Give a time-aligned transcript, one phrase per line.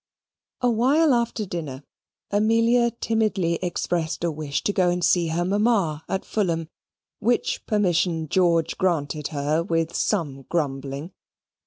[0.61, 1.83] A while after dinner,
[2.31, 6.69] Amelia timidly expressed a wish to go and see her mamma, at Fulham:
[7.19, 11.11] which permission George granted her with some grumbling.